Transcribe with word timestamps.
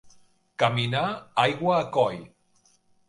Caminar 0.63 1.03
aigua 1.43 1.77
a 1.83 1.85
coll. 1.99 2.19